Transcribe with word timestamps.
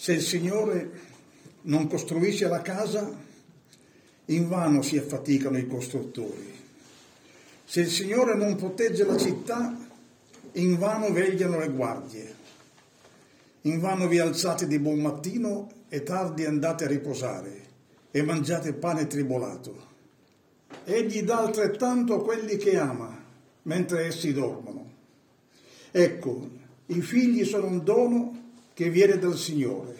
Se 0.00 0.12
il 0.12 0.22
Signore 0.22 0.90
non 1.62 1.88
costruisce 1.88 2.46
la 2.46 2.62
casa, 2.62 3.12
invano 4.26 4.80
si 4.80 4.96
affaticano 4.96 5.58
i 5.58 5.66
costruttori. 5.66 6.54
Se 7.64 7.80
il 7.80 7.90
Signore 7.90 8.36
non 8.36 8.54
protegge 8.54 9.04
la 9.04 9.16
città, 9.16 9.76
invano 10.52 11.10
vegliano 11.10 11.58
le 11.58 11.70
guardie. 11.70 12.36
Invano 13.62 14.06
vi 14.06 14.20
alzate 14.20 14.68
di 14.68 14.78
buon 14.78 15.00
mattino 15.00 15.68
e 15.88 16.04
tardi 16.04 16.44
andate 16.44 16.84
a 16.84 16.88
riposare 16.88 17.66
e 18.12 18.22
mangiate 18.22 18.74
pane 18.74 19.08
tribolato. 19.08 19.86
Egli 20.84 21.22
dà 21.22 21.38
altrettanto 21.40 22.14
a 22.14 22.22
quelli 22.22 22.56
che 22.56 22.78
ama, 22.78 23.20
mentre 23.62 24.06
essi 24.06 24.32
dormono. 24.32 24.92
Ecco, 25.90 26.48
i 26.86 27.02
figli 27.02 27.44
sono 27.44 27.66
un 27.66 27.82
dono 27.82 28.38
che 28.78 28.90
viene 28.90 29.18
dal 29.18 29.36
Signore. 29.36 29.92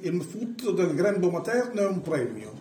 Il 0.00 0.20
frutto 0.20 0.72
del 0.72 0.94
grembo 0.94 1.30
materno 1.30 1.80
è 1.80 1.86
un 1.86 2.02
premio, 2.02 2.52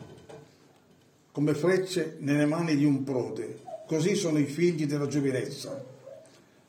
come 1.34 1.53
frecce 1.55 2.16
nelle 2.20 2.45
mani 2.45 2.77
di 2.77 2.85
un 2.85 3.03
prode. 3.03 3.59
Così 3.85 4.16
sono 4.16 4.39
i 4.39 4.45
figli 4.45 4.85
della 4.85 5.08
giovinezza. 5.08 5.84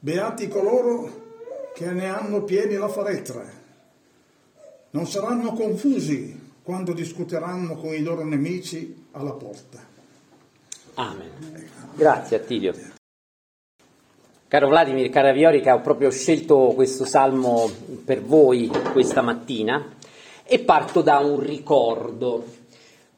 Beati 0.00 0.48
coloro 0.48 1.70
che 1.74 1.92
ne 1.92 2.08
hanno 2.08 2.42
pieni 2.42 2.74
la 2.74 2.88
faretra. 2.88 3.48
Non 4.90 5.06
saranno 5.06 5.52
confusi 5.52 6.36
quando 6.64 6.92
discuteranno 6.92 7.76
con 7.76 7.94
i 7.94 8.02
loro 8.02 8.24
nemici 8.24 9.04
alla 9.12 9.34
porta. 9.34 9.78
Amen. 10.94 11.30
Grazie 11.94 12.36
Attilio. 12.36 12.74
Caro 14.48 14.68
Vladimir 14.68 15.10
Caraviori 15.10 15.62
ho 15.68 15.80
proprio 15.82 16.10
scelto 16.10 16.72
questo 16.74 17.04
salmo 17.04 17.70
per 18.08 18.22
voi 18.22 18.70
questa 18.92 19.20
mattina 19.20 19.86
e 20.42 20.60
parto 20.60 21.02
da 21.02 21.18
un 21.18 21.40
ricordo, 21.40 22.42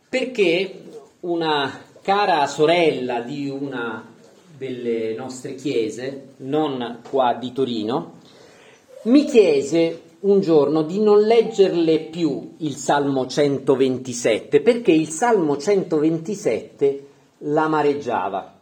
perché 0.09 0.83
una 1.21 1.81
cara 2.03 2.45
sorella 2.49 3.21
di 3.21 3.49
una 3.49 4.05
delle 4.59 5.15
nostre 5.15 5.55
chiese, 5.55 6.31
non 6.39 7.03
qua 7.09 7.35
di 7.35 7.53
Torino, 7.53 8.15
mi 9.03 9.27
chiese 9.27 10.01
un 10.23 10.41
giorno 10.41 10.83
di 10.83 11.01
non 11.01 11.21
leggerle 11.21 12.01
più 12.01 12.55
il 12.57 12.75
Salmo 12.75 13.29
127, 13.29 14.61
perché 14.61 14.91
il 14.91 15.09
Salmo 15.09 15.57
127 15.57 17.07
l'amareggiava. 17.39 18.59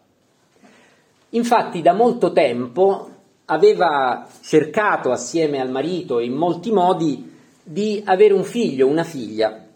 Infatti 1.31 1.81
da 1.81 1.95
molto 1.95 2.33
tempo 2.33 3.17
aveva 3.51 4.27
cercato 4.43 5.11
assieme 5.11 5.61
al 5.61 5.71
marito 5.71 6.21
in 6.21 6.33
molti 6.33 6.71
modi 6.71 7.37
di 7.63 8.03
avere 8.05 8.35
un 8.35 8.45
figlio, 8.45 8.87
una 8.87 9.05
figlia, 9.05 9.67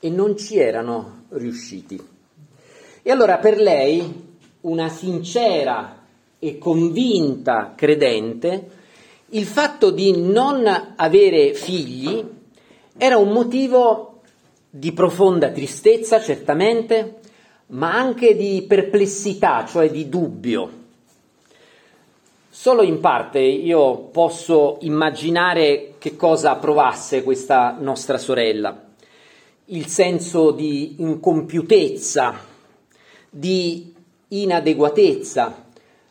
e 0.00 0.10
non 0.10 0.36
ci 0.36 0.58
erano 0.58 1.24
riusciti. 1.30 2.00
E 3.02 3.10
allora 3.10 3.38
per 3.38 3.58
lei, 3.58 4.30
una 4.62 4.88
sincera 4.88 6.00
e 6.38 6.58
convinta 6.58 7.74
credente, 7.76 8.70
il 9.30 9.44
fatto 9.44 9.90
di 9.90 10.20
non 10.20 10.94
avere 10.96 11.54
figli 11.54 12.24
era 12.96 13.16
un 13.16 13.30
motivo 13.30 14.20
di 14.68 14.92
profonda 14.92 15.50
tristezza, 15.50 16.20
certamente, 16.20 17.20
ma 17.68 17.92
anche 17.94 18.36
di 18.36 18.64
perplessità, 18.66 19.64
cioè 19.64 19.90
di 19.90 20.08
dubbio. 20.08 20.80
Solo 22.62 22.82
in 22.82 23.00
parte 23.00 23.40
io 23.40 23.96
posso 24.12 24.76
immaginare 24.82 25.94
che 25.98 26.14
cosa 26.14 26.54
provasse 26.54 27.24
questa 27.24 27.76
nostra 27.80 28.18
sorella. 28.18 28.84
Il 29.64 29.88
senso 29.88 30.52
di 30.52 30.94
incompiutezza, 31.00 32.38
di 33.28 33.92
inadeguatezza, 34.28 35.64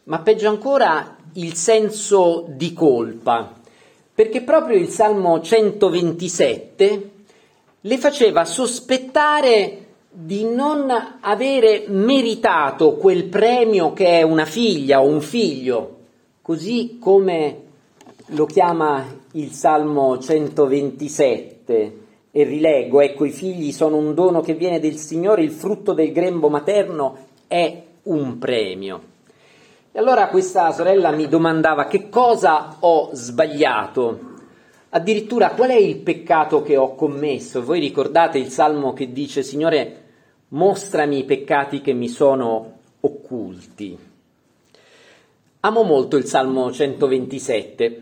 ma 0.03 0.19
peggio 0.19 0.49
ancora 0.49 1.15
il 1.35 1.53
senso 1.53 2.43
di 2.49 2.73
colpa, 2.73 3.53
perché 4.13 4.41
proprio 4.41 4.77
il 4.77 4.89
Salmo 4.89 5.39
127 5.39 7.11
le 7.79 7.97
faceva 7.97 8.43
sospettare 8.43 9.85
di 10.09 10.43
non 10.43 10.93
avere 11.21 11.85
meritato 11.87 12.97
quel 12.97 13.23
premio 13.27 13.93
che 13.93 14.19
è 14.19 14.21
una 14.23 14.43
figlia 14.43 15.01
o 15.01 15.05
un 15.05 15.21
figlio, 15.21 15.99
così 16.41 16.97
come 16.99 17.61
lo 18.27 18.45
chiama 18.45 19.05
il 19.33 19.51
Salmo 19.51 20.17
127 20.17 21.99
e 22.31 22.43
rileggo, 22.43 23.01
ecco 23.01 23.25
i 23.25 23.31
figli 23.31 23.71
sono 23.71 23.97
un 23.97 24.13
dono 24.13 24.41
che 24.41 24.53
viene 24.53 24.79
del 24.79 24.95
Signore, 24.95 25.43
il 25.43 25.51
frutto 25.51 25.93
del 25.93 26.11
grembo 26.11 26.49
materno 26.49 27.17
è 27.47 27.83
un 28.03 28.37
premio. 28.37 29.09
E 29.91 29.99
allora 29.99 30.29
questa 30.29 30.71
sorella 30.71 31.11
mi 31.11 31.27
domandava 31.27 31.85
che 31.85 32.07
cosa 32.07 32.77
ho 32.79 33.09
sbagliato, 33.11 34.19
addirittura 34.89 35.51
qual 35.51 35.71
è 35.71 35.75
il 35.75 35.97
peccato 35.97 36.61
che 36.61 36.77
ho 36.77 36.95
commesso. 36.95 37.61
Voi 37.63 37.81
ricordate 37.81 38.37
il 38.37 38.47
salmo 38.47 38.93
che 38.93 39.11
dice 39.11 39.43
Signore 39.43 40.03
mostrami 40.49 41.19
i 41.19 41.25
peccati 41.25 41.81
che 41.81 41.91
mi 41.91 42.07
sono 42.07 42.77
occulti. 43.01 43.97
Amo 45.63 45.83
molto 45.83 46.17
il 46.17 46.25
Salmo 46.25 46.71
127, 46.71 48.01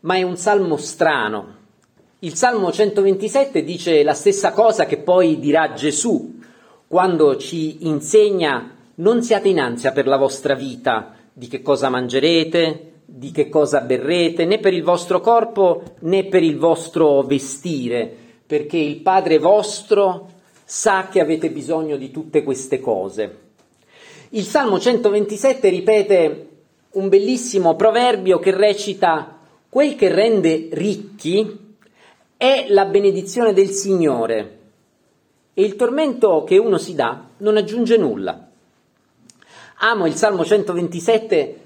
ma 0.00 0.16
è 0.16 0.22
un 0.22 0.36
salmo 0.36 0.76
strano. 0.76 1.54
Il 2.18 2.34
Salmo 2.34 2.72
127 2.72 3.62
dice 3.62 4.02
la 4.02 4.14
stessa 4.14 4.50
cosa 4.50 4.84
che 4.84 4.96
poi 4.96 5.38
dirà 5.38 5.74
Gesù 5.74 6.40
quando 6.88 7.36
ci 7.36 7.86
insegna 7.86 8.74
non 8.96 9.22
siate 9.22 9.48
in 9.48 9.60
ansia 9.60 9.92
per 9.92 10.08
la 10.08 10.16
vostra 10.16 10.54
vita, 10.54 11.14
di 11.32 11.46
che 11.46 11.62
cosa 11.62 11.88
mangerete, 11.88 12.94
di 13.04 13.30
che 13.30 13.48
cosa 13.48 13.80
berrete, 13.82 14.44
né 14.44 14.58
per 14.58 14.74
il 14.74 14.82
vostro 14.82 15.20
corpo 15.20 15.94
né 16.00 16.24
per 16.24 16.42
il 16.42 16.58
vostro 16.58 17.22
vestire, 17.22 18.12
perché 18.44 18.76
il 18.76 19.02
Padre 19.02 19.38
vostro 19.38 20.30
sa 20.64 21.06
che 21.12 21.20
avete 21.20 21.48
bisogno 21.48 21.96
di 21.96 22.10
tutte 22.10 22.42
queste 22.42 22.80
cose. 22.80 23.44
Il 24.30 24.42
Salmo 24.42 24.80
127 24.80 25.68
ripete 25.68 26.48
un 26.96 27.08
bellissimo 27.08 27.76
proverbio 27.76 28.38
che 28.38 28.56
recita 28.56 29.38
quel 29.68 29.96
che 29.96 30.08
rende 30.08 30.68
ricchi 30.72 31.74
è 32.36 32.66
la 32.68 32.86
benedizione 32.86 33.52
del 33.52 33.68
Signore 33.68 34.58
e 35.52 35.62
il 35.62 35.76
tormento 35.76 36.44
che 36.44 36.56
uno 36.56 36.78
si 36.78 36.94
dà 36.94 37.28
non 37.38 37.58
aggiunge 37.58 37.98
nulla. 37.98 38.48
Amo 39.78 40.06
il 40.06 40.14
Salmo 40.14 40.42
127 40.42 41.60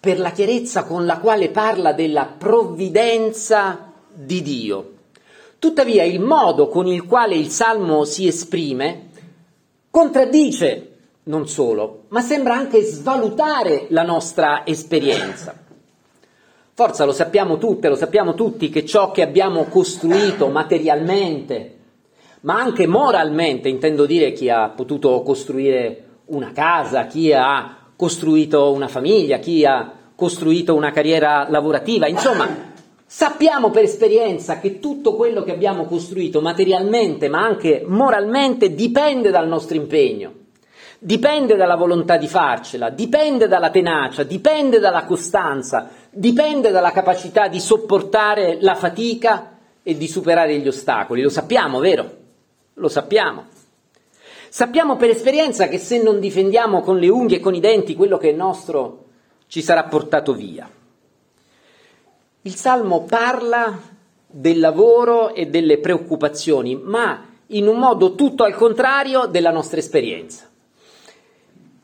per 0.00 0.18
la 0.18 0.32
chiarezza 0.32 0.82
con 0.82 1.06
la 1.06 1.18
quale 1.18 1.50
parla 1.50 1.92
della 1.92 2.26
provvidenza 2.26 3.92
di 4.12 4.42
Dio. 4.42 4.92
Tuttavia 5.60 6.02
il 6.02 6.18
modo 6.18 6.66
con 6.66 6.88
il 6.88 7.06
quale 7.06 7.36
il 7.36 7.50
Salmo 7.50 8.04
si 8.04 8.26
esprime 8.26 9.10
contraddice 9.90 10.91
non 11.24 11.46
solo, 11.46 12.04
ma 12.08 12.20
sembra 12.20 12.54
anche 12.54 12.82
svalutare 12.82 13.86
la 13.90 14.02
nostra 14.02 14.66
esperienza. 14.66 15.54
Forza 16.74 17.04
lo 17.04 17.12
sappiamo 17.12 17.58
tutte, 17.58 17.88
lo 17.88 17.94
sappiamo 17.94 18.34
tutti 18.34 18.70
che 18.70 18.84
ciò 18.84 19.12
che 19.12 19.22
abbiamo 19.22 19.64
costruito 19.64 20.48
materialmente, 20.48 21.76
ma 22.40 22.58
anche 22.58 22.86
moralmente, 22.88 23.68
intendo 23.68 24.04
dire 24.04 24.32
chi 24.32 24.48
ha 24.48 24.70
potuto 24.70 25.22
costruire 25.22 26.04
una 26.26 26.50
casa, 26.52 27.06
chi 27.06 27.32
ha 27.32 27.76
costruito 27.94 28.72
una 28.72 28.88
famiglia, 28.88 29.38
chi 29.38 29.64
ha 29.64 29.92
costruito 30.16 30.74
una 30.74 30.90
carriera 30.90 31.46
lavorativa, 31.48 32.08
insomma, 32.08 32.48
sappiamo 33.06 33.70
per 33.70 33.84
esperienza 33.84 34.58
che 34.58 34.80
tutto 34.80 35.14
quello 35.14 35.44
che 35.44 35.52
abbiamo 35.52 35.84
costruito 35.84 36.40
materialmente, 36.40 37.28
ma 37.28 37.44
anche 37.44 37.84
moralmente, 37.86 38.74
dipende 38.74 39.30
dal 39.30 39.46
nostro 39.46 39.76
impegno 39.76 40.40
dipende 41.04 41.56
dalla 41.56 41.74
volontà 41.74 42.16
di 42.16 42.28
farcela, 42.28 42.88
dipende 42.88 43.48
dalla 43.48 43.70
tenacia, 43.70 44.22
dipende 44.22 44.78
dalla 44.78 45.04
costanza, 45.04 45.88
dipende 46.10 46.70
dalla 46.70 46.92
capacità 46.92 47.48
di 47.48 47.58
sopportare 47.58 48.58
la 48.60 48.76
fatica 48.76 49.58
e 49.82 49.96
di 49.96 50.06
superare 50.06 50.56
gli 50.58 50.68
ostacoli. 50.68 51.22
Lo 51.22 51.28
sappiamo, 51.28 51.80
vero? 51.80 52.08
Lo 52.74 52.88
sappiamo. 52.88 53.46
Sappiamo 54.48 54.94
per 54.94 55.10
esperienza 55.10 55.66
che 55.66 55.78
se 55.78 56.00
non 56.00 56.20
difendiamo 56.20 56.82
con 56.82 56.98
le 56.98 57.08
unghie 57.08 57.38
e 57.38 57.40
con 57.40 57.56
i 57.56 57.60
denti 57.60 57.96
quello 57.96 58.16
che 58.16 58.30
è 58.30 58.32
nostro, 58.32 59.06
ci 59.48 59.60
sarà 59.60 59.82
portato 59.84 60.34
via. 60.34 60.70
Il 62.42 62.54
Salmo 62.54 63.02
parla 63.02 63.76
del 64.24 64.60
lavoro 64.60 65.34
e 65.34 65.46
delle 65.46 65.78
preoccupazioni, 65.78 66.76
ma 66.76 67.26
in 67.48 67.66
un 67.66 67.78
modo 67.78 68.14
tutto 68.14 68.44
al 68.44 68.54
contrario 68.54 69.26
della 69.26 69.50
nostra 69.50 69.80
esperienza. 69.80 70.50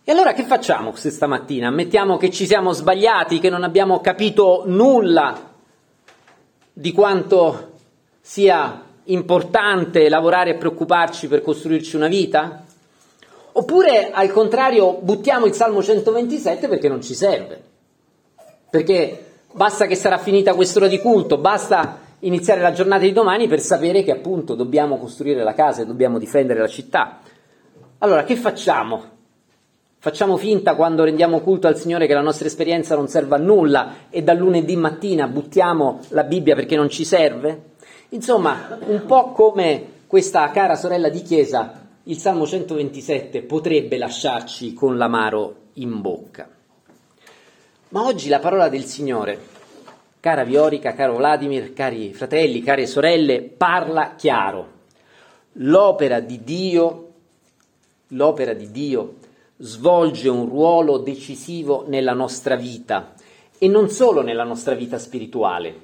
E 0.09 0.13
allora 0.13 0.33
che 0.33 0.45
facciamo 0.45 0.93
questa 0.93 1.27
mattina? 1.27 1.69
Ammettiamo 1.69 2.17
che 2.17 2.31
ci 2.31 2.47
siamo 2.47 2.73
sbagliati, 2.73 3.41
che 3.41 3.51
non 3.51 3.63
abbiamo 3.63 4.01
capito 4.01 4.63
nulla 4.65 5.39
di 6.73 6.93
quanto 6.93 7.73
sia 8.19 8.85
importante 9.05 10.09
lavorare 10.09 10.53
e 10.53 10.55
preoccuparci 10.55 11.29
per 11.29 11.43
costruirci 11.43 11.97
una 11.97 12.09
vita? 12.09 12.65
Oppure 13.53 14.11
al 14.11 14.33
contrario 14.33 14.95
buttiamo 14.99 15.45
il 15.45 15.53
Salmo 15.53 15.83
127 15.83 16.69
perché 16.69 16.89
non 16.89 17.03
ci 17.03 17.13
serve? 17.13 17.63
Perché 18.71 19.25
basta 19.53 19.85
che 19.85 19.95
sarà 19.95 20.17
finita 20.17 20.55
quest'ora 20.55 20.89
di 20.89 21.01
culto, 21.01 21.37
basta 21.37 21.99
iniziare 22.21 22.63
la 22.63 22.73
giornata 22.73 23.03
di 23.03 23.13
domani 23.13 23.47
per 23.47 23.61
sapere 23.61 24.03
che 24.03 24.13
appunto 24.13 24.55
dobbiamo 24.55 24.97
costruire 24.97 25.43
la 25.43 25.53
casa 25.53 25.83
e 25.83 25.87
dobbiamo 25.87 26.19
difendere 26.19 26.61
la 26.61 26.67
città. 26.67 27.21
Allora, 27.99 28.25
che 28.25 28.37
facciamo? 28.37 29.17
Facciamo 30.01 30.37
finta 30.37 30.77
quando 30.77 31.03
rendiamo 31.03 31.41
culto 31.41 31.67
al 31.67 31.77
Signore 31.77 32.07
che 32.07 32.15
la 32.15 32.21
nostra 32.21 32.47
esperienza 32.47 32.95
non 32.95 33.09
serve 33.09 33.35
a 33.35 33.39
nulla 33.39 33.95
e 34.11 34.23
dal 34.23 34.37
lunedì 34.37 34.77
mattina 34.77 35.27
buttiamo 35.27 36.03
la 36.11 36.23
Bibbia 36.23 36.55
perché 36.55 36.77
non 36.77 36.89
ci 36.89 37.05
serve? 37.05 37.71
Insomma, 38.11 38.79
un 38.87 39.05
po' 39.07 39.33
come 39.33 39.87
questa 40.07 40.49
cara 40.53 40.77
sorella 40.77 41.09
di 41.09 41.21
chiesa, 41.23 41.89
il 42.05 42.17
Salmo 42.17 42.47
127 42.47 43.43
potrebbe 43.43 43.99
lasciarci 43.99 44.73
con 44.73 44.97
l'amaro 44.97 45.55
in 45.75 46.01
bocca. 46.01 46.49
Ma 47.89 48.05
oggi 48.05 48.29
la 48.29 48.39
parola 48.39 48.69
del 48.69 48.85
Signore, 48.85 49.37
cara 50.21 50.45
Viorica, 50.45 50.93
caro 50.93 51.17
Vladimir, 51.17 51.73
cari 51.73 52.15
fratelli, 52.15 52.63
care 52.63 52.87
sorelle, 52.87 53.43
parla 53.43 54.15
chiaro. 54.15 54.77
L'opera 55.55 56.21
di 56.21 56.45
Dio, 56.45 57.09
l'opera 58.07 58.53
di 58.53 58.71
Dio 58.71 59.15
svolge 59.59 60.29
un 60.29 60.49
ruolo 60.49 60.99
decisivo 60.99 61.85
nella 61.89 62.13
nostra 62.13 62.57
vita 62.57 63.15
e 63.59 63.69
non 63.69 63.91
solo 63.91 64.23
nella 64.23 64.45
nostra 64.45 64.75
vita 64.75 64.99
spirituale, 64.99 65.75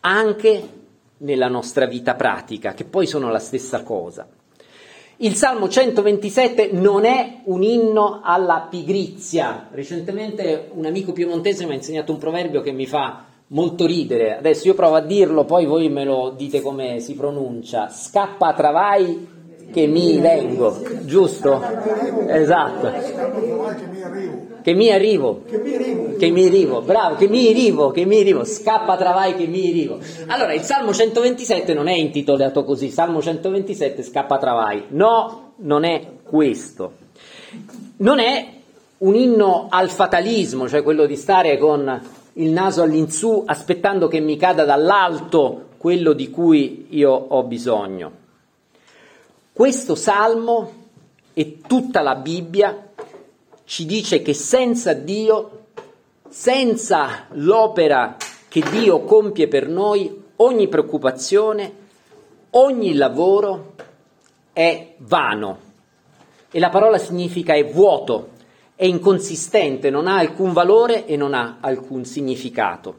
anche 0.00 0.68
nella 1.18 1.48
nostra 1.48 1.86
vita 1.86 2.14
pratica, 2.14 2.74
che 2.74 2.84
poi 2.84 3.06
sono 3.06 3.30
la 3.30 3.38
stessa 3.38 3.82
cosa. 3.82 4.28
Il 5.18 5.34
Salmo 5.34 5.66
127 5.66 6.72
non 6.72 7.06
è 7.06 7.40
un 7.44 7.62
inno 7.62 8.20
alla 8.22 8.66
pigrizia. 8.68 9.68
Recentemente 9.72 10.68
un 10.74 10.84
amico 10.84 11.12
piemontese 11.12 11.64
mi 11.64 11.72
ha 11.72 11.76
insegnato 11.76 12.12
un 12.12 12.18
proverbio 12.18 12.60
che 12.60 12.72
mi 12.72 12.84
fa 12.84 13.24
molto 13.48 13.86
ridere. 13.86 14.36
Adesso 14.36 14.66
io 14.66 14.74
provo 14.74 14.96
a 14.96 15.00
dirlo, 15.00 15.46
poi 15.46 15.64
voi 15.64 15.88
me 15.88 16.04
lo 16.04 16.34
dite 16.36 16.60
come 16.60 17.00
si 17.00 17.14
pronuncia. 17.14 17.88
Scappa 17.88 18.52
travai 18.52 19.35
che 19.72 19.86
mi 19.86 20.18
vengo, 20.20 20.82
giusto? 21.02 21.60
Esatto. 22.26 22.92
Che 24.62 24.74
mi 24.74 24.90
arrivo. 24.90 25.42
Che 26.18 26.30
mi 26.30 26.46
arrivo, 26.46 26.80
bravo, 26.80 27.14
che 27.14 27.28
mi 27.28 27.48
arrivo, 27.48 27.90
che 27.90 28.04
mi 28.04 28.20
arrivo, 28.20 28.44
scappa 28.44 28.96
travai 28.96 29.34
che 29.34 29.46
mi 29.46 29.68
arrivo. 29.68 29.98
Allora, 30.26 30.52
il 30.52 30.62
Salmo 30.62 30.92
127 30.92 31.72
non 31.72 31.88
è 31.88 31.94
intitolato 31.94 32.64
così, 32.64 32.90
Salmo 32.90 33.22
127 33.22 34.02
scappa 34.02 34.38
travai. 34.38 34.86
No, 34.88 35.52
non 35.58 35.84
è 35.84 36.04
questo. 36.22 36.92
Non 37.98 38.18
è 38.18 38.54
un 38.98 39.14
inno 39.14 39.66
al 39.70 39.90
fatalismo, 39.90 40.68
cioè 40.68 40.82
quello 40.82 41.06
di 41.06 41.16
stare 41.16 41.58
con 41.58 42.00
il 42.34 42.50
naso 42.50 42.82
all'insù 42.82 43.42
aspettando 43.46 44.08
che 44.08 44.20
mi 44.20 44.36
cada 44.36 44.64
dall'alto 44.64 45.66
quello 45.76 46.12
di 46.12 46.30
cui 46.30 46.86
io 46.90 47.12
ho 47.12 47.44
bisogno. 47.44 48.24
Questo 49.56 49.94
salmo 49.94 50.70
e 51.32 51.62
tutta 51.66 52.02
la 52.02 52.16
Bibbia 52.16 52.90
ci 53.64 53.86
dice 53.86 54.20
che 54.20 54.34
senza 54.34 54.92
Dio, 54.92 55.68
senza 56.28 57.24
l'opera 57.30 58.18
che 58.48 58.60
Dio 58.60 59.04
compie 59.04 59.48
per 59.48 59.66
noi, 59.66 60.24
ogni 60.36 60.68
preoccupazione, 60.68 61.72
ogni 62.50 62.92
lavoro 62.92 63.76
è 64.52 64.92
vano. 64.98 65.58
E 66.50 66.58
la 66.58 66.68
parola 66.68 66.98
significa 66.98 67.54
è 67.54 67.64
vuoto, 67.64 68.32
è 68.74 68.84
inconsistente, 68.84 69.88
non 69.88 70.06
ha 70.06 70.18
alcun 70.18 70.52
valore 70.52 71.06
e 71.06 71.16
non 71.16 71.32
ha 71.32 71.56
alcun 71.60 72.04
significato. 72.04 72.96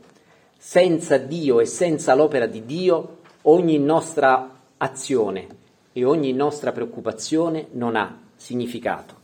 Senza 0.57 1.18
Dio 1.18 1.60
e 1.60 1.68
senza 1.68 2.15
l'opera 2.15 2.48
di 2.48 2.65
Dio, 2.65 3.18
ogni 3.44 3.77
nostra 3.77 4.56
azione 4.77 5.65
e 5.98 6.06
ogni 6.06 6.32
nostra 6.32 6.72
preoccupazione 6.72 7.70
non 7.72 7.96
ha 7.96 8.20
significato. 8.36 9.16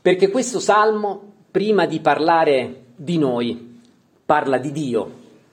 Perché 0.00 0.30
questo 0.30 0.58
salmo, 0.58 1.32
prima 1.50 1.84
di 1.84 2.00
parlare 2.00 2.84
di 2.96 3.18
noi, 3.18 3.80
parla 4.24 4.56
di 4.56 4.72
Dio 4.72 5.10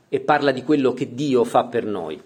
e 0.08 0.22
parla 0.22 0.52
di 0.52 0.64
quello 0.64 0.94
che 0.94 1.14
Dio 1.14 1.44
fa 1.44 1.66
per 1.66 1.84
noi. 1.84 2.18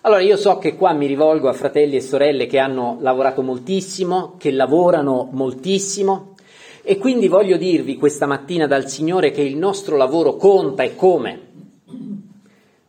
Allora 0.00 0.22
io 0.22 0.38
so 0.38 0.56
che 0.56 0.76
qua 0.76 0.94
mi 0.94 1.04
rivolgo 1.04 1.50
a 1.50 1.52
fratelli 1.52 1.96
e 1.96 2.00
sorelle 2.00 2.46
che 2.46 2.58
hanno 2.58 2.96
lavorato 3.00 3.42
moltissimo, 3.42 4.36
che 4.38 4.50
lavorano 4.50 5.28
moltissimo 5.30 6.36
e 6.82 6.96
quindi 6.96 7.28
voglio 7.28 7.58
dirvi 7.58 7.98
questa 7.98 8.24
mattina 8.24 8.66
dal 8.66 8.88
Signore 8.88 9.30
che 9.30 9.42
il 9.42 9.58
nostro 9.58 9.98
lavoro 9.98 10.36
conta 10.36 10.82
e 10.82 10.94
come. 10.96 11.40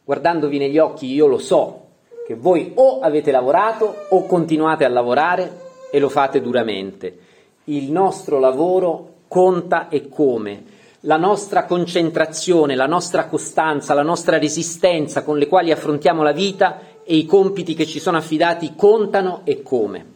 Guardandovi 0.05 0.57
negli 0.57 0.77
occhi 0.77 1.11
io 1.11 1.27
lo 1.27 1.37
so, 1.37 1.84
che 2.25 2.33
voi 2.33 2.71
o 2.73 3.01
avete 3.01 3.29
lavorato 3.29 4.07
o 4.09 4.25
continuate 4.25 4.83
a 4.83 4.89
lavorare 4.89 5.63
e 5.91 5.99
lo 5.99 6.09
fate 6.09 6.41
duramente. 6.41 7.19
Il 7.65 7.91
nostro 7.91 8.39
lavoro 8.39 9.13
conta 9.27 9.89
e 9.89 10.09
come. 10.09 10.73
La 11.01 11.17
nostra 11.17 11.65
concentrazione, 11.65 12.75
la 12.75 12.87
nostra 12.87 13.27
costanza, 13.27 13.93
la 13.93 14.01
nostra 14.01 14.39
resistenza 14.39 15.23
con 15.23 15.37
le 15.37 15.47
quali 15.47 15.71
affrontiamo 15.71 16.23
la 16.23 16.31
vita 16.31 16.79
e 17.03 17.15
i 17.15 17.25
compiti 17.25 17.75
che 17.75 17.85
ci 17.85 17.99
sono 17.99 18.17
affidati 18.17 18.73
contano 18.75 19.41
e 19.43 19.61
come. 19.61 20.13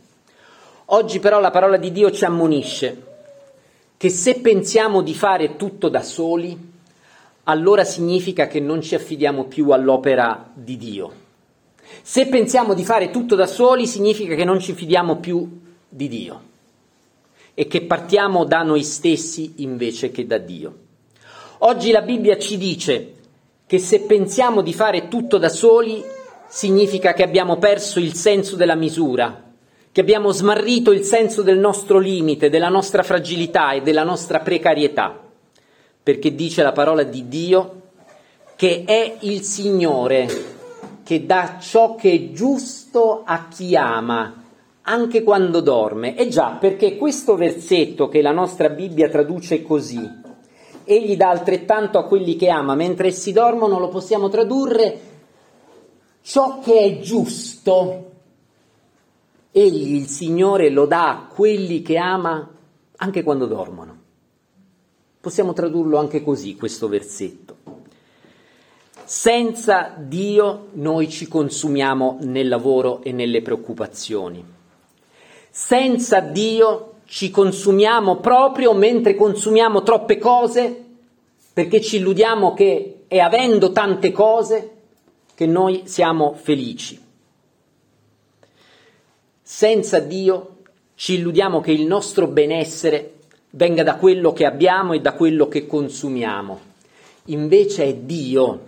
Oggi 0.86 1.20
però 1.20 1.40
la 1.40 1.52
parola 1.52 1.78
di 1.78 1.92
Dio 1.92 2.10
ci 2.10 2.26
ammonisce 2.26 3.06
che 3.98 4.10
se 4.10 4.40
pensiamo 4.40 5.04
di 5.04 5.14
fare 5.14 5.58
tutto 5.58 5.90
da 5.90 6.02
soli, 6.02 6.58
allora 7.44 7.84
significa 7.84 8.48
che 8.48 8.60
non 8.60 8.82
ci 8.82 8.96
affidiamo 8.96 9.44
più 9.44 9.70
all'opera 9.70 10.50
di 10.52 10.78
Dio. 10.78 11.28
Se 12.02 12.28
pensiamo 12.28 12.74
di 12.74 12.84
fare 12.84 13.10
tutto 13.10 13.36
da 13.36 13.46
soli 13.46 13.88
significa 13.88 14.36
che 14.36 14.46
non 14.46 14.60
ci 14.60 14.74
fidiamo 14.74 15.18
più 15.18 15.48
di 15.88 16.08
Dio 16.08 16.42
e 17.54 17.68
che 17.68 17.82
partiamo 17.82 18.46
da 18.46 18.62
noi 18.62 18.84
stessi 18.84 19.56
invece 19.58 20.12
che 20.12 20.26
da 20.26 20.38
Dio. 20.38 20.76
Oggi 21.60 21.92
la 21.92 22.02
Bibbia 22.02 22.38
ci 22.38 22.58
dice 22.58 23.14
che 23.68 23.80
se 23.80 24.02
pensiamo 24.02 24.62
di 24.62 24.74
fare 24.74 25.08
tutto 25.10 25.38
da 25.38 25.50
soli 25.50 26.04
significa 26.48 27.14
che 27.14 27.24
abbiamo 27.24 27.58
perso 27.58 28.00
il 28.00 28.14
senso 28.14 28.56
della 28.56 28.76
misura, 28.76 29.44
che 29.92 30.02
abbiamo 30.02 30.32
smarrito 30.32 30.92
il 30.92 31.04
senso 31.04 31.42
del 31.42 31.60
nostro 31.60 32.00
limite, 32.00 32.50
della 32.50 32.70
nostra 32.70 33.04
fragilità 33.04 33.74
e 33.74 33.82
della 33.82 34.04
nostra 34.04 34.40
precarietà, 34.40 35.20
perché 36.02 36.34
dice 36.34 36.64
la 36.64 36.72
parola 36.72 37.04
di 37.04 37.28
Dio 37.28 37.82
che 38.56 38.84
è 38.86 39.18
il 39.22 39.42
Signore 39.42 40.58
che 41.10 41.26
dà 41.26 41.58
ciò 41.60 41.96
che 41.96 42.12
è 42.12 42.32
giusto 42.34 43.24
a 43.26 43.48
chi 43.48 43.76
ama, 43.76 44.44
anche 44.84 45.24
quando 45.24 45.60
dorme. 45.60 46.16
E 46.16 46.28
già, 46.28 46.52
perché 46.52 46.98
questo 46.98 47.36
versetto 47.36 48.10
che 48.10 48.22
la 48.22 48.32
nostra 48.32 48.70
Bibbia 48.70 49.10
traduce 49.10 49.64
così, 49.64 50.08
egli 50.84 51.18
dà 51.18 51.30
altrettanto 51.32 51.98
a 51.98 52.06
quelli 52.06 52.36
che 52.36 52.50
ama, 52.50 52.76
mentre 52.76 53.08
essi 53.08 53.32
dormono 53.32 53.80
lo 53.80 53.88
possiamo 53.88 54.30
tradurre 54.30 55.00
ciò 56.22 56.60
che 56.60 56.80
è 56.80 57.00
giusto, 57.00 58.12
egli, 59.52 59.96
il 59.96 60.06
Signore, 60.06 60.70
lo 60.70 60.86
dà 60.86 61.10
a 61.10 61.26
quelli 61.26 61.82
che 61.82 61.98
ama 61.98 62.48
anche 62.98 63.24
quando 63.24 63.48
dormono. 63.48 63.98
Possiamo 65.20 65.54
tradurlo 65.54 65.98
anche 65.98 66.22
così, 66.22 66.56
questo 66.56 66.88
versetto. 66.88 67.56
Senza 69.10 69.96
Dio 69.98 70.68
noi 70.74 71.10
ci 71.10 71.28
consumiamo 71.28 72.20
nel 72.22 72.48
lavoro 72.48 73.02
e 73.02 73.12
nelle 73.12 73.42
preoccupazioni. 73.42 74.46
Senza 75.50 76.20
Dio 76.20 76.98
ci 77.06 77.32
consumiamo 77.32 78.18
proprio 78.18 78.72
mentre 78.76 79.16
consumiamo 79.16 79.82
troppe 79.82 80.20
cose 80.20 80.86
perché 81.52 81.82
ci 81.82 81.98
illudiamo 81.98 82.54
che 82.54 83.06
è 83.08 83.18
avendo 83.18 83.72
tante 83.72 84.12
cose 84.12 84.74
che 85.34 85.48
noi 85.48 85.82
siamo 85.86 86.34
felici. 86.34 87.02
Senza 89.42 89.98
Dio 89.98 90.58
ci 90.94 91.16
illudiamo 91.16 91.62
che 91.62 91.72
il 91.72 91.88
nostro 91.88 92.28
benessere 92.28 93.14
venga 93.50 93.82
da 93.82 93.96
quello 93.96 94.34
che 94.34 94.46
abbiamo 94.46 94.94
e 94.94 95.02
da 95.02 95.14
quello 95.14 95.48
che 95.48 95.66
consumiamo. 95.66 96.68
Invece 97.26 97.86
è 97.86 97.96
Dio 97.96 98.68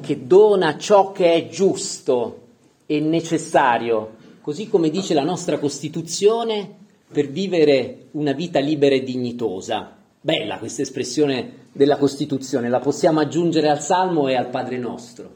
che 0.00 0.26
dona 0.26 0.76
ciò 0.76 1.12
che 1.12 1.32
è 1.32 1.48
giusto 1.48 2.42
e 2.86 3.00
necessario, 3.00 4.14
così 4.40 4.68
come 4.68 4.90
dice 4.90 5.14
la 5.14 5.24
nostra 5.24 5.58
Costituzione, 5.58 6.84
per 7.10 7.28
vivere 7.28 8.08
una 8.12 8.32
vita 8.32 8.58
libera 8.58 8.94
e 8.94 9.02
dignitosa. 9.02 9.96
Bella 10.20 10.58
questa 10.58 10.82
espressione 10.82 11.68
della 11.72 11.98
Costituzione, 11.98 12.68
la 12.68 12.80
possiamo 12.80 13.20
aggiungere 13.20 13.68
al 13.68 13.80
Salmo 13.80 14.28
e 14.28 14.34
al 14.34 14.48
Padre 14.48 14.78
nostro. 14.78 15.34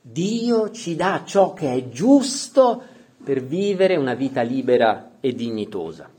Dio 0.00 0.70
ci 0.70 0.96
dà 0.96 1.22
ciò 1.24 1.52
che 1.52 1.72
è 1.72 1.88
giusto 1.88 2.82
per 3.22 3.44
vivere 3.44 3.96
una 3.96 4.14
vita 4.14 4.42
libera 4.42 5.12
e 5.20 5.32
dignitosa. 5.32 6.10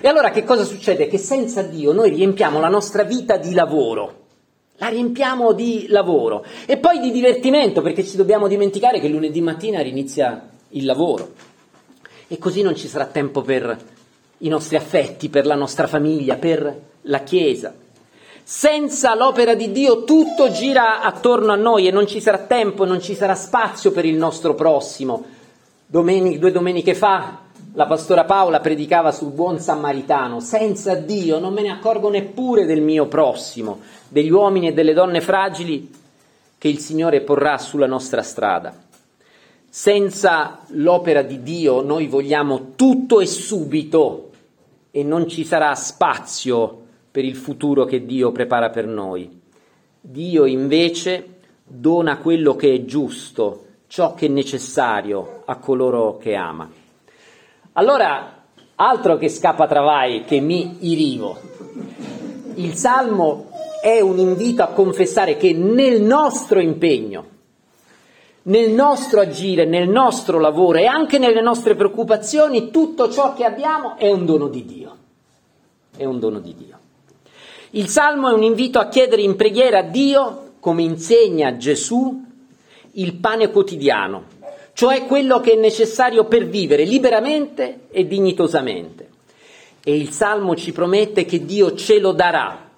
E 0.00 0.08
allora 0.08 0.30
che 0.30 0.44
cosa 0.44 0.64
succede? 0.64 1.08
Che 1.08 1.18
senza 1.18 1.62
Dio 1.62 1.92
noi 1.92 2.10
riempiamo 2.10 2.60
la 2.60 2.68
nostra 2.68 3.02
vita 3.02 3.36
di 3.36 3.52
lavoro, 3.52 4.27
la 4.78 4.88
riempiamo 4.88 5.52
di 5.52 5.86
lavoro 5.88 6.44
e 6.66 6.78
poi 6.78 7.00
di 7.00 7.10
divertimento, 7.10 7.82
perché 7.82 8.04
ci 8.04 8.16
dobbiamo 8.16 8.48
dimenticare 8.48 9.00
che 9.00 9.08
lunedì 9.08 9.40
mattina 9.40 9.82
inizia 9.82 10.48
il 10.70 10.84
lavoro 10.84 11.32
e 12.28 12.38
così 12.38 12.62
non 12.62 12.76
ci 12.76 12.88
sarà 12.88 13.06
tempo 13.06 13.42
per 13.42 13.76
i 14.38 14.48
nostri 14.48 14.76
affetti, 14.76 15.28
per 15.28 15.46
la 15.46 15.56
nostra 15.56 15.86
famiglia, 15.86 16.36
per 16.36 16.80
la 17.02 17.20
Chiesa. 17.20 17.74
Senza 18.42 19.14
l'opera 19.14 19.54
di 19.54 19.72
Dio 19.72 20.04
tutto 20.04 20.50
gira 20.50 21.02
attorno 21.02 21.52
a 21.52 21.56
noi 21.56 21.86
e 21.86 21.90
non 21.90 22.06
ci 22.06 22.20
sarà 22.20 22.38
tempo, 22.38 22.84
non 22.84 23.00
ci 23.00 23.14
sarà 23.14 23.34
spazio 23.34 23.90
per 23.90 24.04
il 24.04 24.16
nostro 24.16 24.54
prossimo. 24.54 25.24
Domenic, 25.86 26.38
due 26.38 26.52
domeniche 26.52 26.94
fa 26.94 27.46
la 27.74 27.86
pastora 27.86 28.24
Paola 28.24 28.60
predicava 28.60 29.12
sul 29.12 29.30
buon 29.30 29.58
samaritano. 29.58 30.40
Senza 30.40 30.94
Dio 30.94 31.38
non 31.38 31.52
me 31.52 31.62
ne 31.62 31.70
accorgo 31.70 32.10
neppure 32.10 32.64
del 32.64 32.80
mio 32.80 33.06
prossimo, 33.06 33.80
degli 34.08 34.30
uomini 34.30 34.68
e 34.68 34.72
delle 34.72 34.94
donne 34.94 35.20
fragili 35.20 35.90
che 36.56 36.68
il 36.68 36.78
Signore 36.78 37.20
porrà 37.20 37.58
sulla 37.58 37.86
nostra 37.86 38.22
strada. 38.22 38.74
Senza 39.68 40.60
l'opera 40.68 41.22
di 41.22 41.42
Dio 41.42 41.82
noi 41.82 42.06
vogliamo 42.06 42.72
tutto 42.74 43.20
e 43.20 43.26
subito 43.26 44.30
e 44.90 45.02
non 45.02 45.28
ci 45.28 45.44
sarà 45.44 45.74
spazio 45.74 46.86
per 47.10 47.24
il 47.24 47.36
futuro 47.36 47.84
che 47.84 48.04
Dio 48.04 48.32
prepara 48.32 48.70
per 48.70 48.86
noi. 48.86 49.40
Dio 50.00 50.46
invece 50.46 51.36
dona 51.64 52.18
quello 52.18 52.56
che 52.56 52.74
è 52.74 52.84
giusto, 52.84 53.66
ciò 53.86 54.14
che 54.14 54.26
è 54.26 54.30
necessario 54.30 55.42
a 55.44 55.56
coloro 55.56 56.16
che 56.16 56.34
ama. 56.34 56.86
Allora, 57.78 58.42
altro 58.74 59.18
che 59.18 59.28
scappa 59.28 59.68
travai 59.68 60.24
che 60.24 60.40
mi 60.40 60.78
irivo. 60.80 61.38
Il 62.54 62.74
Salmo 62.74 63.50
è 63.80 64.00
un 64.00 64.18
invito 64.18 64.64
a 64.64 64.72
confessare 64.72 65.36
che 65.36 65.52
nel 65.52 66.02
nostro 66.02 66.58
impegno, 66.58 67.26
nel 68.42 68.72
nostro 68.72 69.20
agire, 69.20 69.64
nel 69.64 69.88
nostro 69.88 70.40
lavoro 70.40 70.78
e 70.78 70.86
anche 70.86 71.18
nelle 71.18 71.40
nostre 71.40 71.76
preoccupazioni, 71.76 72.72
tutto 72.72 73.12
ciò 73.12 73.32
che 73.32 73.44
abbiamo 73.44 73.96
è 73.96 74.10
un 74.10 74.26
dono 74.26 74.48
di 74.48 74.64
Dio. 74.64 74.96
È 75.96 76.04
un 76.04 76.18
dono 76.18 76.40
di 76.40 76.56
Dio. 76.56 76.78
Il 77.70 77.86
Salmo 77.86 78.28
è 78.28 78.32
un 78.32 78.42
invito 78.42 78.80
a 78.80 78.88
chiedere 78.88 79.22
in 79.22 79.36
preghiera 79.36 79.78
a 79.78 79.82
Dio, 79.82 80.54
come 80.58 80.82
insegna 80.82 81.56
Gesù, 81.56 82.24
il 82.94 83.14
pane 83.14 83.52
quotidiano, 83.52 84.24
cioè 84.78 85.06
quello 85.06 85.40
che 85.40 85.54
è 85.54 85.56
necessario 85.56 86.26
per 86.26 86.46
vivere 86.46 86.84
liberamente 86.84 87.88
e 87.90 88.06
dignitosamente. 88.06 89.08
E 89.82 89.96
il 89.96 90.10
Salmo 90.10 90.54
ci 90.54 90.70
promette 90.70 91.24
che 91.24 91.44
Dio 91.44 91.74
ce 91.74 91.98
lo 91.98 92.12
darà, 92.12 92.70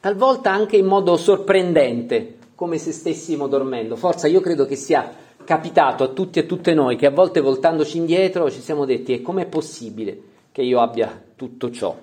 talvolta 0.00 0.50
anche 0.50 0.76
in 0.76 0.86
modo 0.86 1.16
sorprendente, 1.16 2.38
come 2.56 2.78
se 2.78 2.90
stessimo 2.90 3.46
dormendo. 3.46 3.94
Forza, 3.94 4.26
io 4.26 4.40
credo 4.40 4.66
che 4.66 4.74
sia 4.74 5.14
capitato 5.44 6.02
a 6.02 6.08
tutti 6.08 6.40
e 6.40 6.42
a 6.42 6.46
tutte 6.46 6.74
noi 6.74 6.96
che 6.96 7.06
a 7.06 7.10
volte 7.10 7.38
voltandoci 7.38 7.98
indietro 7.98 8.50
ci 8.50 8.60
siamo 8.60 8.84
detti 8.84 9.12
e 9.12 9.22
com'è 9.22 9.46
possibile 9.46 10.18
che 10.50 10.62
io 10.62 10.80
abbia 10.80 11.22
tutto 11.36 11.70
ciò? 11.70 11.96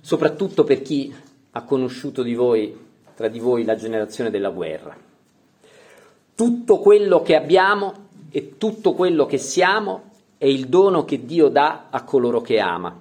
soprattutto 0.00 0.62
per 0.62 0.80
chi 0.80 1.12
ha 1.50 1.62
conosciuto 1.64 2.22
di 2.22 2.34
voi, 2.34 2.76
tra 3.16 3.26
di 3.26 3.40
voi 3.40 3.64
la 3.64 3.74
generazione 3.74 4.30
della 4.30 4.50
guerra. 4.50 5.05
Tutto 6.36 6.80
quello 6.80 7.22
che 7.22 7.34
abbiamo 7.34 7.94
e 8.30 8.58
tutto 8.58 8.92
quello 8.92 9.24
che 9.24 9.38
siamo 9.38 10.10
è 10.36 10.44
il 10.44 10.66
dono 10.66 11.06
che 11.06 11.24
Dio 11.24 11.48
dà 11.48 11.86
a 11.88 12.04
coloro 12.04 12.42
che 12.42 12.58
ama. 12.58 12.94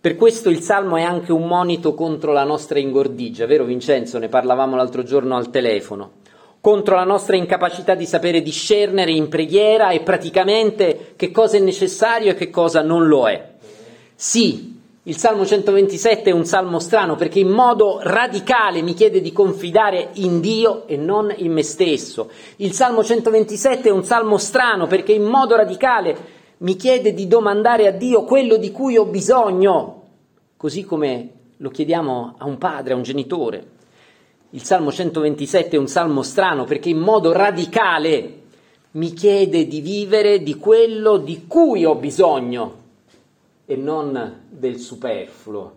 Per 0.00 0.14
questo 0.14 0.48
il 0.48 0.60
Salmo 0.60 0.96
è 0.96 1.02
anche 1.02 1.32
un 1.32 1.44
monito 1.48 1.94
contro 1.94 2.30
la 2.30 2.44
nostra 2.44 2.78
ingordigia, 2.78 3.46
vero 3.46 3.64
Vincenzo? 3.64 4.18
Ne 4.18 4.28
parlavamo 4.28 4.76
l'altro 4.76 5.02
giorno 5.02 5.34
al 5.34 5.50
telefono. 5.50 6.12
Contro 6.60 6.94
la 6.94 7.02
nostra 7.02 7.34
incapacità 7.34 7.96
di 7.96 8.06
sapere 8.06 8.42
discernere 8.42 9.10
in 9.10 9.26
preghiera 9.28 9.90
e 9.90 10.02
praticamente 10.02 11.14
che 11.16 11.32
cosa 11.32 11.56
è 11.56 11.60
necessario 11.60 12.30
e 12.30 12.34
che 12.36 12.48
cosa 12.48 12.80
non 12.80 13.08
lo 13.08 13.28
è. 13.28 13.54
Sì, 14.14 14.73
il 15.06 15.18
Salmo 15.18 15.44
127 15.44 16.30
è 16.30 16.32
un 16.32 16.46
salmo 16.46 16.78
strano 16.78 17.14
perché 17.14 17.38
in 17.38 17.50
modo 17.50 17.98
radicale 18.02 18.80
mi 18.80 18.94
chiede 18.94 19.20
di 19.20 19.32
confidare 19.32 20.12
in 20.14 20.40
Dio 20.40 20.86
e 20.86 20.96
non 20.96 21.30
in 21.36 21.52
me 21.52 21.62
stesso. 21.62 22.30
Il 22.56 22.72
Salmo 22.72 23.04
127 23.04 23.90
è 23.90 23.92
un 23.92 24.02
salmo 24.02 24.38
strano 24.38 24.86
perché 24.86 25.12
in 25.12 25.24
modo 25.24 25.56
radicale 25.56 26.16
mi 26.58 26.76
chiede 26.76 27.12
di 27.12 27.28
domandare 27.28 27.86
a 27.86 27.90
Dio 27.90 28.24
quello 28.24 28.56
di 28.56 28.72
cui 28.72 28.96
ho 28.96 29.04
bisogno, 29.04 30.04
così 30.56 30.84
come 30.84 31.28
lo 31.58 31.68
chiediamo 31.68 32.36
a 32.38 32.46
un 32.46 32.56
padre, 32.56 32.94
a 32.94 32.96
un 32.96 33.02
genitore. 33.02 33.72
Il 34.50 34.62
Salmo 34.62 34.90
127 34.90 35.76
è 35.76 35.78
un 35.78 35.86
salmo 35.86 36.22
strano 36.22 36.64
perché 36.64 36.88
in 36.88 36.98
modo 36.98 37.30
radicale 37.30 38.38
mi 38.92 39.12
chiede 39.12 39.66
di 39.66 39.82
vivere 39.82 40.42
di 40.42 40.54
quello 40.54 41.18
di 41.18 41.44
cui 41.46 41.84
ho 41.84 41.94
bisogno 41.94 42.83
e 43.66 43.76
non 43.76 44.42
del 44.48 44.78
superfluo. 44.78 45.72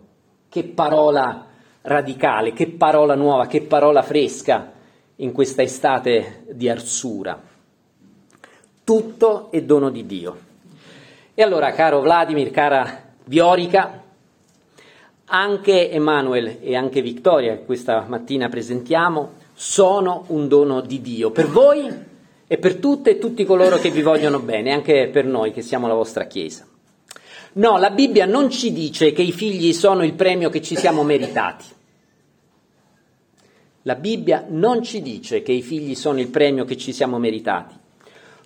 Che 0.48 0.64
parola 0.64 1.46
radicale, 1.82 2.52
che 2.52 2.68
parola 2.68 3.14
nuova, 3.14 3.46
che 3.46 3.62
parola 3.62 4.02
fresca 4.02 4.72
in 5.16 5.32
questa 5.32 5.62
estate 5.62 6.44
di 6.52 6.68
arsura. 6.68 7.40
Tutto 8.84 9.50
è 9.50 9.62
dono 9.62 9.90
di 9.90 10.06
Dio. 10.06 10.38
E 11.34 11.42
allora, 11.42 11.72
caro 11.72 12.00
Vladimir, 12.00 12.50
cara 12.50 13.04
Viorica, 13.24 14.02
anche 15.26 15.90
Emanuele 15.90 16.60
e 16.60 16.74
anche 16.74 17.02
Vittoria, 17.02 17.56
che 17.56 17.64
questa 17.64 18.04
mattina 18.08 18.48
presentiamo, 18.48 19.32
sono 19.52 20.24
un 20.28 20.48
dono 20.48 20.80
di 20.80 21.00
Dio 21.00 21.30
per 21.30 21.48
voi 21.48 21.92
e 22.46 22.58
per 22.58 22.76
tutte 22.76 23.10
e 23.10 23.18
tutti 23.18 23.44
coloro 23.44 23.76
che 23.78 23.90
vi 23.90 24.02
vogliono 24.02 24.40
bene, 24.40 24.72
anche 24.72 25.08
per 25.12 25.24
noi 25.24 25.52
che 25.52 25.62
siamo 25.62 25.86
la 25.86 25.94
vostra 25.94 26.24
Chiesa. 26.24 26.66
No, 27.54 27.78
la 27.78 27.90
Bibbia 27.90 28.26
non 28.26 28.50
ci 28.50 28.72
dice 28.72 29.12
che 29.12 29.22
i 29.22 29.32
figli 29.32 29.72
sono 29.72 30.04
il 30.04 30.14
premio 30.14 30.50
che 30.50 30.62
ci 30.62 30.76
siamo 30.76 31.02
meritati. 31.02 31.64
La 33.82 33.94
Bibbia 33.94 34.44
non 34.48 34.82
ci 34.82 35.00
dice 35.00 35.42
che 35.42 35.52
i 35.52 35.62
figli 35.62 35.94
sono 35.94 36.20
il 36.20 36.28
premio 36.28 36.64
che 36.64 36.76
ci 36.76 36.92
siamo 36.92 37.18
meritati. 37.18 37.74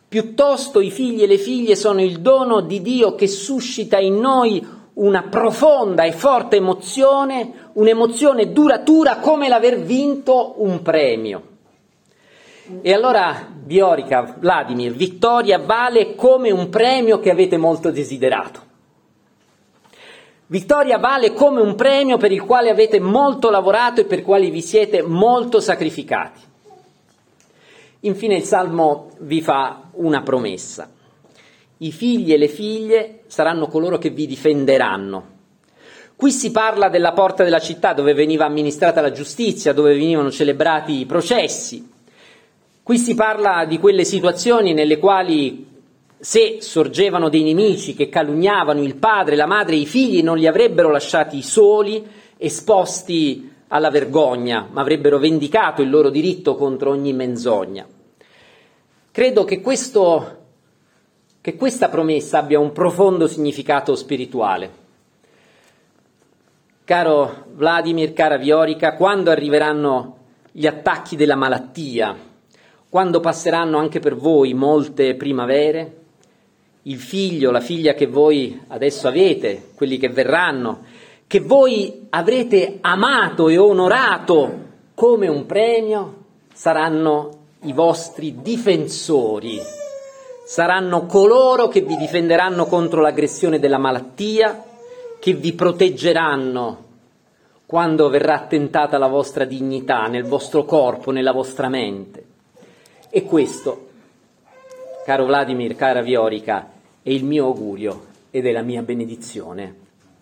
Piuttosto 0.09 0.81
i 0.81 0.91
figli 0.91 1.23
e 1.23 1.27
le 1.27 1.39
figlie 1.39 1.75
sono 1.75 2.01
il 2.01 2.21
dono 2.21 2.61
di 2.61 2.81
Dio 2.81 3.15
che 3.15 3.27
suscita 3.27 3.99
in 3.99 4.19
noi 4.19 4.65
una 4.95 5.23
profonda 5.23 6.05
e 6.05 6.13
forte 6.13 6.57
emozione, 6.57 7.71
un'emozione 7.73 8.53
duratura 8.53 9.17
come 9.17 9.49
l'aver 9.49 9.81
vinto 9.81 10.55
un 10.59 10.83
premio. 10.83 11.43
E 12.83 12.93
allora, 12.93 13.49
Biorica, 13.53 14.37
Vladimir, 14.39 14.93
vittoria 14.93 15.59
vale 15.59 16.15
come 16.15 16.51
un 16.51 16.69
premio 16.69 17.19
che 17.19 17.31
avete 17.31 17.57
molto 17.57 17.91
desiderato. 17.91 18.71
Vittoria 20.53 20.99
vale 20.99 21.33
come 21.33 21.63
un 21.63 21.75
premio 21.75 22.19
per 22.19 22.31
il 22.31 22.43
quale 22.43 22.69
avete 22.69 23.01
molto 23.01 23.49
lavorato 23.49 24.03
e 24.03 24.05
per 24.05 24.19
il 24.19 24.25
quale 24.27 24.51
vi 24.51 24.61
siete 24.61 25.01
molto 25.01 25.61
sacrificati. 25.61 26.41
Infine 28.01 28.37
il 28.37 28.43
Salmo 28.43 29.13
vi 29.21 29.41
fa 29.41 29.85
una 29.93 30.21
promessa. 30.21 30.91
I 31.79 31.91
figli 31.91 32.35
e 32.35 32.37
le 32.37 32.49
figlie 32.49 33.21
saranno 33.29 33.67
coloro 33.67 33.97
che 33.97 34.11
vi 34.11 34.27
difenderanno. 34.27 35.27
Qui 36.17 36.31
si 36.31 36.51
parla 36.51 36.91
della 36.91 37.13
porta 37.13 37.45
della 37.45 37.59
città 37.59 37.95
dove 37.95 38.13
veniva 38.13 38.45
amministrata 38.45 39.01
la 39.01 39.11
giustizia, 39.11 39.73
dove 39.73 39.95
venivano 39.95 40.31
celebrati 40.31 41.01
i 41.01 41.07
processi. 41.07 41.91
Qui 42.83 42.99
si 42.99 43.15
parla 43.15 43.65
di 43.65 43.79
quelle 43.79 44.05
situazioni 44.05 44.75
nelle 44.75 44.99
quali 44.99 45.72
se 46.23 46.59
sorgevano 46.61 47.29
dei 47.29 47.43
nemici 47.43 47.95
che 47.95 48.09
calunniavano 48.09 48.81
il 48.81 48.95
padre, 48.95 49.35
la 49.35 49.47
madre 49.47 49.75
e 49.75 49.79
i 49.79 49.87
figli, 49.87 50.23
non 50.23 50.39
li 50.39 50.47
avrebbero 50.47 50.89
lasciati 50.89 51.43
soli, 51.43 52.09
esposti 52.37 53.51
alla 53.67 53.91
vergogna, 53.91 54.69
ma 54.71 54.83
avrebbero 54.83 55.19
vendicato 55.19 55.83
il 55.83 55.91
loro 55.91 56.11
diritto 56.11 56.55
contro 56.55 56.91
ogni 56.91 57.13
menzogna. 57.13 57.85
Credo 59.11 59.43
che, 59.43 59.61
questo, 59.61 60.37
che 61.41 61.57
questa 61.57 61.89
promessa 61.89 62.39
abbia 62.39 62.61
un 62.61 62.71
profondo 62.71 63.27
significato 63.27 63.97
spirituale. 63.97 64.71
Caro 66.85 67.47
Vladimir, 67.53 68.13
cara 68.13 68.37
Viorica, 68.37 68.95
quando 68.95 69.33
arriveranno 69.33 70.19
gli 70.53 70.69
attacchi 70.69 71.17
della 71.17 71.35
malattia, 71.35 72.17
quando 72.89 73.19
passeranno 73.19 73.79
anche 73.79 73.99
per 73.99 74.15
voi 74.15 74.55
molte 74.55 75.17
primavere, 75.17 75.97
il 76.85 76.99
figlio, 76.99 77.51
la 77.51 77.61
figlia 77.61 77.95
che 77.95 78.07
voi 78.07 78.61
adesso 78.69 79.07
avete, 79.07 79.71
quelli 79.75 79.99
che 79.99 80.09
verranno, 80.09 80.85
che 81.27 81.41
voi 81.41 82.07
avrete 82.11 82.79
amato 82.81 83.49
e 83.49 83.57
onorato 83.57 84.59
come 84.95 85.29
un 85.29 85.47
premio, 85.47 86.17
saranno 86.53 87.31
i 87.63 87.73
vostri 87.73 88.43
difensori, 88.43 89.61
saranno 90.45 91.07
coloro 91.07 91.69
che 91.69 91.83
vi 91.83 91.97
difenderanno 91.97 92.67
contro 92.67 93.01
l'aggressione 93.01 93.59
della 93.59 93.79
malattia, 93.79 94.65
che 95.21 95.33
vi 95.35 95.53
proteggeranno 95.53 96.85
quando 97.65 98.09
verrà 98.09 98.41
tentata 98.49 98.99
la 98.99 99.07
vostra 99.07 99.45
dignità 99.45 100.07
nel 100.09 100.25
vostro 100.25 100.65
corpo, 100.65 101.13
nella 101.13 101.33
vostra 101.33 101.69
mente. 101.69 102.25
E 103.09 103.23
questo, 103.23 103.89
caro 105.07 105.25
Vladimir, 105.25 105.77
cara 105.77 106.03
Viorica, 106.03 106.72
è 107.03 107.11
il 107.11 107.25
mio 107.25 107.47
augurio 107.47 108.07
ed 108.31 108.47
è 108.47 108.53
la 108.53 108.63
mia 108.63 108.83
benedizione. 108.83 109.75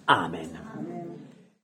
Amen. 0.04 0.89